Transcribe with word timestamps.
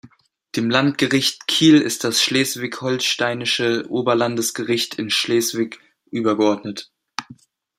Dem 0.55 0.71
Landgericht 0.71 1.45
Kiel 1.45 1.79
ist 1.79 2.03
das 2.03 2.23
Schleswig-Holsteinische 2.23 3.85
Oberlandesgericht 3.87 4.95
in 4.95 5.11
Schleswig 5.11 5.79
übergeordnet. 6.09 6.91